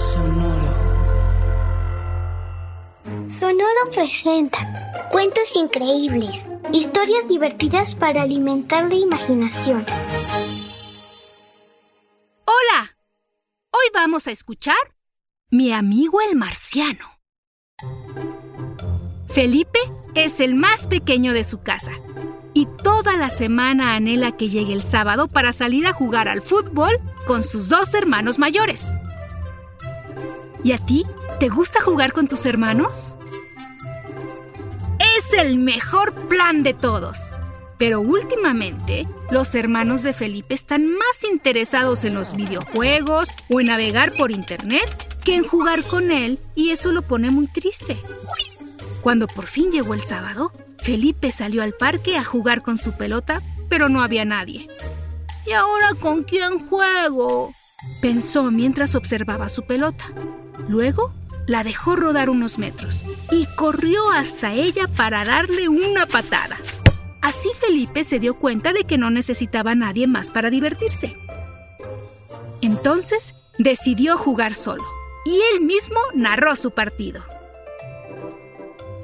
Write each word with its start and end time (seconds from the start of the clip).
Sonoro. 0.00 0.74
Sonoro 3.28 3.90
presenta 3.92 5.08
cuentos 5.10 5.54
increíbles, 5.56 6.48
historias 6.72 7.28
divertidas 7.28 7.94
para 7.94 8.22
alimentar 8.22 8.88
la 8.88 8.94
imaginación. 8.94 9.84
Hola, 12.46 12.96
hoy 13.72 13.90
vamos 13.92 14.26
a 14.26 14.30
escuchar 14.30 14.76
Mi 15.50 15.70
amigo 15.72 16.20
el 16.22 16.34
marciano. 16.34 17.18
Felipe 19.28 19.80
es 20.14 20.40
el 20.40 20.54
más 20.54 20.86
pequeño 20.86 21.34
de 21.34 21.44
su 21.44 21.60
casa 21.60 21.92
y 22.54 22.66
toda 22.82 23.16
la 23.16 23.28
semana 23.28 23.96
anhela 23.96 24.36
que 24.36 24.48
llegue 24.48 24.72
el 24.72 24.82
sábado 24.82 25.28
para 25.28 25.52
salir 25.52 25.86
a 25.86 25.92
jugar 25.92 26.26
al 26.26 26.40
fútbol 26.40 26.98
con 27.26 27.44
sus 27.44 27.68
dos 27.68 27.92
hermanos 27.92 28.38
mayores. 28.38 28.94
¿Y 30.62 30.72
a 30.72 30.78
ti? 30.78 31.06
¿Te 31.38 31.48
gusta 31.48 31.80
jugar 31.80 32.12
con 32.12 32.28
tus 32.28 32.44
hermanos? 32.46 33.14
Es 35.16 35.32
el 35.38 35.58
mejor 35.58 36.12
plan 36.28 36.62
de 36.62 36.74
todos. 36.74 37.18
Pero 37.78 38.02
últimamente, 38.02 39.06
los 39.30 39.54
hermanos 39.54 40.02
de 40.02 40.12
Felipe 40.12 40.52
están 40.52 40.86
más 40.92 41.24
interesados 41.30 42.04
en 42.04 42.14
los 42.14 42.36
videojuegos 42.36 43.30
o 43.48 43.60
en 43.60 43.68
navegar 43.68 44.12
por 44.18 44.32
internet 44.32 44.84
que 45.24 45.34
en 45.34 45.44
jugar 45.44 45.82
con 45.84 46.10
él 46.10 46.38
y 46.54 46.70
eso 46.70 46.92
lo 46.92 47.00
pone 47.00 47.30
muy 47.30 47.46
triste. 47.46 47.96
Cuando 49.00 49.26
por 49.26 49.46
fin 49.46 49.72
llegó 49.72 49.94
el 49.94 50.02
sábado, 50.02 50.52
Felipe 50.78 51.30
salió 51.30 51.62
al 51.62 51.72
parque 51.72 52.18
a 52.18 52.24
jugar 52.24 52.60
con 52.60 52.76
su 52.76 52.92
pelota, 52.98 53.40
pero 53.70 53.88
no 53.88 54.02
había 54.02 54.26
nadie. 54.26 54.68
¿Y 55.46 55.52
ahora 55.52 55.94
con 55.98 56.22
quién 56.22 56.68
juego? 56.68 57.54
Pensó 58.02 58.50
mientras 58.50 58.94
observaba 58.94 59.48
su 59.48 59.62
pelota. 59.62 60.12
Luego 60.68 61.12
la 61.46 61.64
dejó 61.64 61.96
rodar 61.96 62.30
unos 62.30 62.58
metros 62.58 63.02
y 63.30 63.46
corrió 63.56 64.10
hasta 64.12 64.52
ella 64.52 64.88
para 64.96 65.24
darle 65.24 65.68
una 65.68 66.06
patada. 66.06 66.58
Así 67.20 67.50
Felipe 67.60 68.04
se 68.04 68.18
dio 68.18 68.34
cuenta 68.34 68.72
de 68.72 68.84
que 68.84 68.98
no 68.98 69.10
necesitaba 69.10 69.72
a 69.72 69.74
nadie 69.74 70.06
más 70.06 70.30
para 70.30 70.50
divertirse. 70.50 71.16
Entonces 72.62 73.34
decidió 73.58 74.16
jugar 74.16 74.54
solo 74.54 74.84
y 75.24 75.40
él 75.52 75.60
mismo 75.60 76.00
narró 76.14 76.56
su 76.56 76.70
partido. 76.70 77.22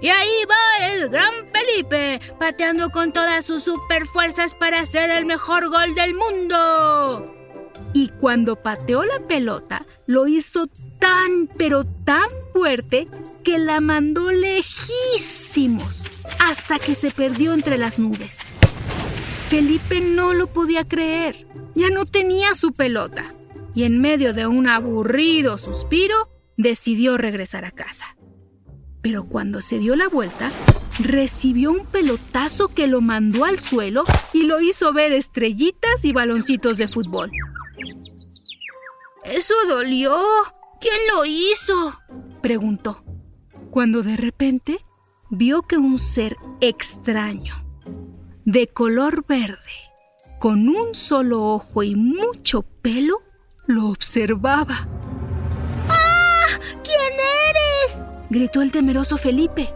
Y 0.01 0.09
ahí 0.09 0.45
va 0.49 0.87
el 0.87 1.09
gran 1.09 1.33
Felipe, 1.51 2.21
pateando 2.39 2.91
con 2.91 3.13
todas 3.13 3.45
sus 3.45 3.63
superfuerzas 3.63 4.55
para 4.55 4.81
hacer 4.81 5.11
el 5.11 5.25
mejor 5.25 5.69
gol 5.69 5.95
del 5.95 6.15
mundo. 6.15 7.35
Y 7.97 8.09
cuando 8.09 8.57
pateó 8.57 9.07
la 9.07 9.21
pelota, 9.21 9.87
lo 10.05 10.29
hizo 10.29 10.67
tan, 10.99 11.49
pero 11.57 11.85
tan 12.05 12.29
fuerte 12.53 13.09
que 13.43 13.57
la 13.57 13.81
mandó 13.81 14.31
lejísimos, 14.33 16.03
hasta 16.39 16.79
que 16.79 16.95
se 16.95 17.11
perdió 17.11 17.55
entre 17.55 17.79
las 17.79 17.99
nubes. 17.99 18.41
Felipe 19.49 20.03
no 20.03 20.35
lo 20.35 20.47
podía 20.49 20.85
creer. 20.87 21.47
Ya 21.75 21.89
no 21.89 22.05
tenía 22.05 22.55
su 22.55 22.75
pelota. 22.75 23.25
Y 23.75 23.85
en 23.85 23.99
medio 23.99 24.35
de 24.35 24.47
un 24.47 24.69
aburrido 24.69 25.57
suspiro, 25.57 26.29
decidió 26.59 27.17
regresar 27.17 27.65
a 27.65 27.71
casa. 27.71 28.19
Pero 29.01 29.25
cuando 29.25 29.63
se 29.63 29.79
dio 29.79 29.97
la 29.97 30.09
vuelta, 30.09 30.53
recibió 30.99 31.73
un 31.73 31.87
pelotazo 31.87 32.69
que 32.69 32.89
lo 32.89 33.01
mandó 33.01 33.47
al 33.47 33.59
suelo 33.59 34.05
y 34.35 34.43
lo 34.43 34.61
hizo 34.61 34.93
ver 34.93 35.13
estrellitas 35.13 36.05
y 36.05 36.13
baloncitos 36.13 36.77
de 36.77 36.89
fútbol. 36.89 37.31
¿Eso 39.25 39.55
dolió? 39.69 40.17
¿Quién 40.81 40.99
lo 41.13 41.25
hizo? 41.25 41.99
preguntó, 42.43 43.05
cuando 43.71 44.03
de 44.03 44.17
repente 44.17 44.85
vio 45.31 45.63
que 45.63 45.77
un 45.77 45.99
ser 45.99 46.37
extraño, 46.61 47.55
de 48.45 48.69
color 48.69 49.25
verde, 49.27 49.59
con 50.39 50.69
un 50.69 50.95
solo 50.95 51.43
ojo 51.43 51.83
y 51.83 51.97
mucho 51.97 52.63
pelo, 52.63 53.19
lo 53.67 53.89
observaba. 53.89 54.87
¡Ah! 55.89 56.47
¿Quién 56.85 57.13
eres? 57.49 58.05
gritó 58.31 58.63
el 58.63 58.71
temeroso 58.71 59.19
Felipe. 59.19 59.73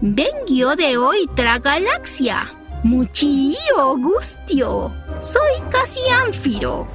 Vengo 0.00 0.76
de 0.76 0.96
otra 0.96 1.58
galaxia. 1.58 2.54
Muchío 2.84 3.96
gustio. 3.98 4.94
Soy 5.20 5.60
casi 5.68 5.98
ánfiro, 6.24 6.86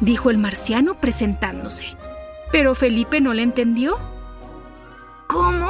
dijo 0.00 0.30
el 0.30 0.38
marciano 0.38 1.00
presentándose. 1.00 1.96
Pero 2.52 2.74
Felipe 2.74 3.20
no 3.20 3.34
le 3.34 3.42
entendió. 3.42 3.98
¿Cómo? 5.26 5.68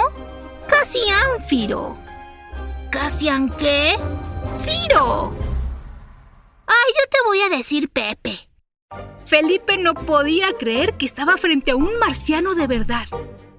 Casi 0.68 0.98
ánfiro. 1.34 1.96
¿Casi 2.90 3.28
qué? 3.58 3.94
¡Firo! 4.64 5.34
Ay, 6.66 6.92
yo 6.94 7.10
te 7.10 7.18
voy 7.26 7.40
a 7.40 7.48
decir 7.48 7.88
Pepe. 7.88 8.48
Felipe 9.26 9.76
no 9.76 9.94
podía 9.94 10.52
creer 10.58 10.94
que 10.94 11.06
estaba 11.06 11.36
frente 11.36 11.72
a 11.72 11.76
un 11.76 11.98
marciano 11.98 12.54
de 12.54 12.66
verdad. 12.66 13.06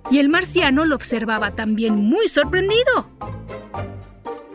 Y 0.10 0.20
el 0.20 0.30
marciano 0.30 0.86
lo 0.86 0.96
observaba 0.96 1.52
también 1.52 1.96
muy 1.96 2.28
sorprendido. 2.30 3.10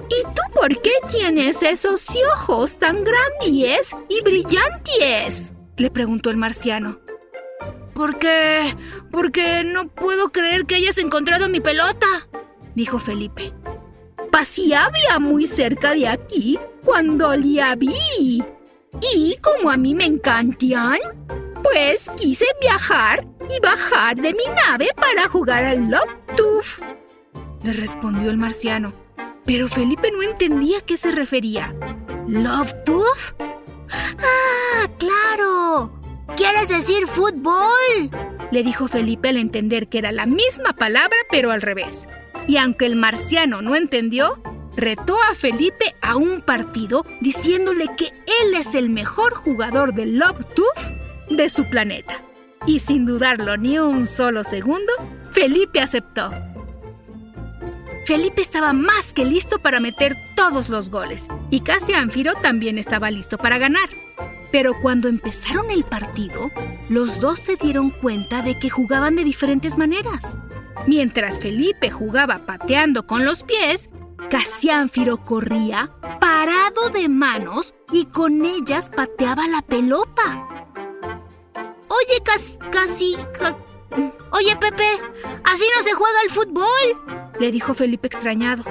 ¿Y 0.08 0.22
tú 0.34 0.42
por 0.54 0.80
qué 0.80 0.92
tienes 1.10 1.62
esos 1.62 2.06
ojos 2.34 2.78
tan 2.78 3.04
grandes 3.04 3.94
y 4.08 4.22
brillantes? 4.22 5.52
Le 5.76 5.90
preguntó 5.90 6.30
el 6.30 6.36
marciano. 6.36 7.00
¿Por 7.94 8.18
qué? 8.18 8.74
Porque 9.10 9.64
no 9.64 9.88
puedo 9.88 10.30
creer 10.30 10.64
que 10.66 10.76
hayas 10.76 10.98
encontrado 10.98 11.48
mi 11.48 11.60
pelota, 11.60 12.06
dijo 12.74 12.98
Felipe. 12.98 13.52
Paseaba 14.30 15.18
muy 15.20 15.46
cerca 15.46 15.92
de 15.92 16.08
aquí 16.08 16.58
cuando 16.84 17.36
la 17.36 17.74
vi. 17.76 18.42
Y 19.14 19.36
como 19.42 19.70
a 19.70 19.76
mí 19.76 19.94
me 19.94 20.06
encantan, 20.06 20.98
pues 21.62 22.10
quise 22.16 22.46
viajar 22.60 23.26
y 23.50 23.60
bajar 23.60 24.16
de 24.16 24.32
mi 24.32 24.44
nave 24.66 24.88
para 24.96 25.28
jugar 25.28 25.64
al 25.64 25.90
Love 25.90 26.80
le 27.62 27.72
respondió 27.72 28.30
el 28.30 28.38
marciano. 28.38 28.92
Pero 29.44 29.68
Felipe 29.68 30.10
no 30.10 30.22
entendía 30.22 30.78
a 30.78 30.80
qué 30.82 30.96
se 30.96 31.12
refería. 31.12 31.74
¿Love 32.26 32.74
¡Ah, 33.90 34.88
claro! 35.02 35.92
¿Quieres 36.36 36.68
decir 36.68 37.06
fútbol? 37.06 38.10
Le 38.50 38.62
dijo 38.62 38.88
Felipe 38.88 39.28
al 39.28 39.36
entender 39.36 39.88
que 39.88 39.98
era 39.98 40.12
la 40.12 40.26
misma 40.26 40.72
palabra 40.72 41.16
pero 41.30 41.50
al 41.50 41.62
revés. 41.62 42.08
Y 42.46 42.56
aunque 42.56 42.86
el 42.86 42.96
marciano 42.96 43.62
no 43.62 43.74
entendió, 43.74 44.40
retó 44.76 45.16
a 45.30 45.34
Felipe 45.34 45.94
a 46.00 46.16
un 46.16 46.40
partido 46.40 47.04
diciéndole 47.20 47.86
que 47.96 48.06
él 48.42 48.54
es 48.54 48.74
el 48.74 48.88
mejor 48.90 49.34
jugador 49.34 49.94
de 49.94 50.06
Love 50.06 50.44
de 51.30 51.48
su 51.48 51.68
planeta. 51.68 52.22
Y 52.66 52.78
sin 52.78 53.06
dudarlo 53.06 53.56
ni 53.56 53.78
un 53.78 54.06
solo 54.06 54.44
segundo, 54.44 54.92
Felipe 55.32 55.80
aceptó. 55.80 56.30
Felipe 58.06 58.42
estaba 58.42 58.72
más 58.72 59.12
que 59.12 59.24
listo 59.24 59.58
para 59.58 59.80
meter 59.80 60.16
todos 60.36 60.68
los 60.68 60.90
goles 60.90 61.28
y 61.50 61.60
casi 61.60 61.94
Anfiro 61.94 62.34
también 62.34 62.78
estaba 62.78 63.10
listo 63.10 63.38
para 63.38 63.58
ganar. 63.58 63.88
Pero 64.52 64.74
cuando 64.80 65.08
empezaron 65.08 65.70
el 65.70 65.82
partido, 65.82 66.50
los 66.88 67.18
dos 67.18 67.40
se 67.40 67.56
dieron 67.56 67.90
cuenta 67.90 68.42
de 68.42 68.58
que 68.58 68.70
jugaban 68.70 69.16
de 69.16 69.24
diferentes 69.24 69.78
maneras. 69.78 70.36
Mientras 70.86 71.38
Felipe 71.38 71.90
jugaba 71.90 72.44
pateando 72.46 73.06
con 73.06 73.24
los 73.24 73.42
pies, 73.42 73.88
Casiánfiro 74.30 75.24
corría 75.24 75.90
parado 76.20 76.90
de 76.90 77.08
manos 77.08 77.74
y 77.92 78.06
con 78.06 78.44
ellas 78.44 78.90
pateaba 78.94 79.48
la 79.48 79.62
pelota. 79.62 80.46
Oye, 81.88 82.22
casi... 82.70 83.16
Oye, 84.30 84.56
Pepe, 84.56 84.88
así 85.44 85.64
no 85.76 85.82
se 85.82 85.92
juega 85.92 86.22
el 86.24 86.30
fútbol, 86.30 87.32
le 87.38 87.52
dijo 87.52 87.74
Felipe 87.74 88.06
extrañado. 88.06 88.64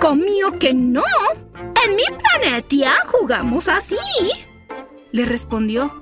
¿Comío 0.00 0.58
que 0.58 0.74
no? 0.74 1.02
En 1.86 1.96
mi 1.96 2.04
planeta 2.04 2.94
jugamos 3.06 3.68
así. 3.68 3.96
Le 5.14 5.24
respondió. 5.24 5.94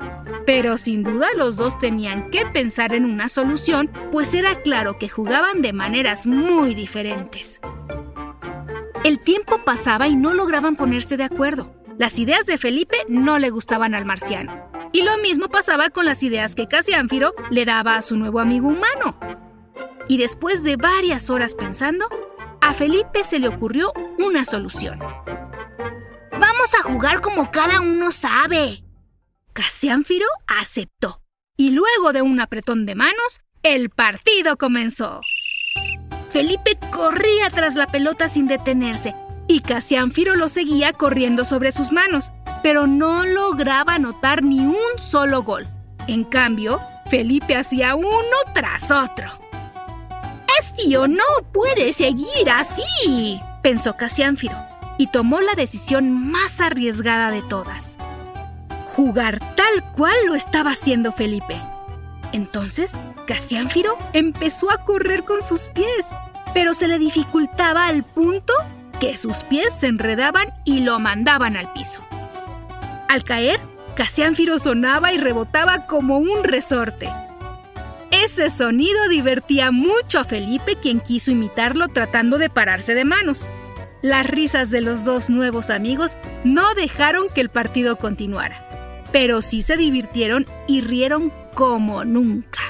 Pero 0.46 0.78
sin 0.78 1.04
duda 1.04 1.28
los 1.36 1.56
dos 1.56 1.78
tenían 1.78 2.30
que 2.30 2.46
pensar 2.46 2.94
en 2.94 3.04
una 3.04 3.28
solución, 3.28 3.90
pues 4.10 4.32
era 4.32 4.62
claro 4.62 4.98
que 4.98 5.10
jugaban 5.10 5.60
de 5.60 5.74
maneras 5.74 6.26
muy 6.26 6.74
diferentes. 6.74 7.60
El 9.04 9.20
tiempo 9.20 9.62
pasaba 9.64 10.08
y 10.08 10.16
no 10.16 10.32
lograban 10.32 10.76
ponerse 10.76 11.18
de 11.18 11.24
acuerdo. 11.24 11.74
Las 11.98 12.18
ideas 12.18 12.46
de 12.46 12.56
Felipe 12.56 12.96
no 13.06 13.38
le 13.38 13.50
gustaban 13.50 13.94
al 13.94 14.06
marciano. 14.06 14.70
Y 14.92 15.02
lo 15.02 15.18
mismo 15.18 15.48
pasaba 15.48 15.90
con 15.90 16.06
las 16.06 16.22
ideas 16.22 16.54
que 16.54 16.66
Casiánfiro 16.66 17.34
le 17.50 17.66
daba 17.66 17.96
a 17.96 18.02
su 18.02 18.16
nuevo 18.16 18.40
amigo 18.40 18.68
humano. 18.68 19.18
Y 20.08 20.16
después 20.16 20.62
de 20.62 20.76
varias 20.76 21.28
horas 21.28 21.54
pensando, 21.54 22.08
a 22.62 22.72
Felipe 22.72 23.24
se 23.24 23.38
le 23.38 23.48
ocurrió 23.48 23.92
una 24.18 24.46
solución. 24.46 25.00
Vamos 26.32 26.74
a 26.78 26.82
jugar 26.82 27.20
como 27.20 27.50
cada 27.50 27.82
uno 27.82 28.10
sabe. 28.10 28.84
Casiánfiro 29.52 30.26
aceptó. 30.46 31.22
Y 31.56 31.70
luego 31.70 32.12
de 32.12 32.22
un 32.22 32.40
apretón 32.40 32.86
de 32.86 32.94
manos, 32.94 33.40
el 33.62 33.90
partido 33.90 34.56
comenzó. 34.56 35.20
Felipe 36.32 36.78
corría 36.90 37.50
tras 37.50 37.74
la 37.74 37.86
pelota 37.86 38.28
sin 38.28 38.46
detenerse 38.46 39.14
y 39.46 39.60
Casiánfiro 39.60 40.34
lo 40.34 40.48
seguía 40.48 40.92
corriendo 40.92 41.44
sobre 41.44 41.72
sus 41.72 41.92
manos, 41.92 42.32
pero 42.62 42.86
no 42.86 43.24
lograba 43.24 43.94
anotar 43.94 44.42
ni 44.42 44.60
un 44.60 44.98
solo 44.98 45.42
gol. 45.42 45.66
En 46.06 46.24
cambio, 46.24 46.80
Felipe 47.10 47.56
hacía 47.56 47.94
uno 47.94 48.36
tras 48.54 48.90
otro. 48.90 49.30
Estío 50.58 51.06
no 51.08 51.24
puede 51.52 51.92
seguir 51.92 52.50
así, 52.50 53.40
pensó 53.62 53.96
Casiánfiro, 53.96 54.56
y 54.96 55.08
tomó 55.08 55.40
la 55.40 55.54
decisión 55.54 56.10
más 56.10 56.60
arriesgada 56.60 57.30
de 57.30 57.42
todas. 57.42 57.91
Jugar 58.94 59.38
tal 59.56 59.82
cual 59.92 60.16
lo 60.26 60.34
estaba 60.34 60.72
haciendo 60.72 61.12
Felipe. 61.12 61.60
Entonces, 62.32 62.92
Casiánfiro 63.26 63.96
empezó 64.12 64.70
a 64.70 64.84
correr 64.84 65.24
con 65.24 65.42
sus 65.42 65.68
pies, 65.68 66.06
pero 66.54 66.74
se 66.74 66.88
le 66.88 66.98
dificultaba 66.98 67.86
al 67.86 68.04
punto 68.04 68.52
que 69.00 69.16
sus 69.16 69.38
pies 69.44 69.74
se 69.74 69.86
enredaban 69.86 70.52
y 70.64 70.80
lo 70.80 70.98
mandaban 70.98 71.56
al 71.56 71.72
piso. 71.72 72.00
Al 73.08 73.24
caer, 73.24 73.60
Casiánfiro 73.96 74.58
sonaba 74.58 75.12
y 75.12 75.18
rebotaba 75.18 75.86
como 75.86 76.18
un 76.18 76.44
resorte. 76.44 77.10
Ese 78.10 78.50
sonido 78.50 79.08
divertía 79.08 79.70
mucho 79.70 80.18
a 80.20 80.24
Felipe, 80.24 80.76
quien 80.76 81.00
quiso 81.00 81.30
imitarlo 81.30 81.88
tratando 81.88 82.38
de 82.38 82.50
pararse 82.50 82.94
de 82.94 83.04
manos. 83.04 83.50
Las 84.02 84.26
risas 84.26 84.70
de 84.70 84.80
los 84.80 85.04
dos 85.04 85.30
nuevos 85.30 85.70
amigos 85.70 86.16
no 86.44 86.74
dejaron 86.74 87.28
que 87.34 87.40
el 87.40 87.48
partido 87.48 87.96
continuara, 87.96 88.64
pero 89.12 89.42
sí 89.42 89.62
se 89.62 89.76
divirtieron 89.76 90.46
y 90.66 90.80
rieron 90.80 91.30
como 91.54 92.04
nunca. 92.04 92.60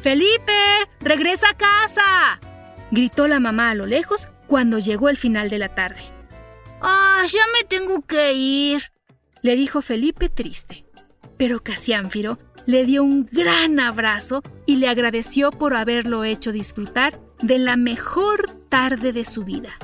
Felipe, 0.00 0.52
regresa 1.00 1.50
a 1.50 1.56
casa, 1.56 2.40
gritó 2.90 3.28
la 3.28 3.38
mamá 3.38 3.70
a 3.70 3.74
lo 3.74 3.86
lejos 3.86 4.28
cuando 4.48 4.78
llegó 4.78 5.08
el 5.08 5.16
final 5.16 5.48
de 5.48 5.58
la 5.58 5.68
tarde. 5.68 6.00
Ah, 6.80 7.22
ya 7.28 7.42
me 7.52 7.68
tengo 7.68 8.02
que 8.02 8.32
ir, 8.32 8.90
le 9.42 9.54
dijo 9.54 9.82
Felipe 9.82 10.28
triste. 10.28 10.84
Pero 11.36 11.62
Casiánfiro 11.62 12.38
le 12.66 12.84
dio 12.84 13.02
un 13.04 13.28
gran 13.30 13.78
abrazo 13.78 14.42
y 14.66 14.76
le 14.76 14.88
agradeció 14.88 15.50
por 15.50 15.74
haberlo 15.74 16.24
hecho 16.24 16.52
disfrutar 16.52 17.18
de 17.40 17.58
la 17.58 17.76
mejor 17.76 18.50
tarde 18.68 19.12
de 19.12 19.24
su 19.24 19.44
vida. 19.44 19.76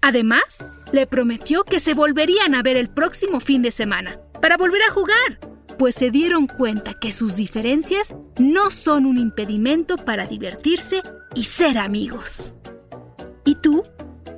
Además, 0.00 0.64
le 0.92 1.06
prometió 1.06 1.64
que 1.64 1.80
se 1.80 1.94
volverían 1.94 2.54
a 2.54 2.62
ver 2.62 2.76
el 2.76 2.88
próximo 2.88 3.40
fin 3.40 3.62
de 3.62 3.70
semana 3.70 4.18
para 4.44 4.58
volver 4.58 4.82
a 4.82 4.92
jugar, 4.92 5.38
pues 5.78 5.94
se 5.94 6.10
dieron 6.10 6.46
cuenta 6.46 6.92
que 7.00 7.12
sus 7.12 7.34
diferencias 7.34 8.14
no 8.38 8.70
son 8.70 9.06
un 9.06 9.16
impedimento 9.16 9.96
para 9.96 10.26
divertirse 10.26 11.00
y 11.34 11.44
ser 11.44 11.78
amigos. 11.78 12.52
¿Y 13.46 13.54
tú? 13.54 13.84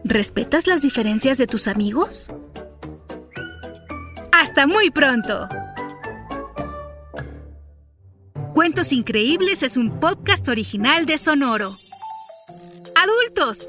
¿Respetas 0.05 0.69
las 0.69 0.83
diferencias 0.83 1.39
de 1.39 1.49
tus 1.49 1.67
amigos? 1.67 2.31
¡Hasta 4.31 4.69
muy 4.69 4.91
pronto! 4.91 5.49
Cuentos 8.55 8.93
Increíbles 8.93 9.65
es 9.65 9.77
un 9.77 9.99
podcast 9.99 10.47
original 10.47 11.07
de 11.07 11.19
Sonoro. 11.19 11.75
Adultos, 12.95 13.69